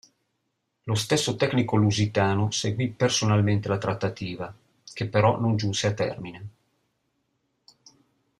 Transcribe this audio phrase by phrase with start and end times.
[0.85, 4.51] Lo stesso tecnico lusitano seguì personalmente la trattativa,
[4.95, 6.49] che però non giunse a termine.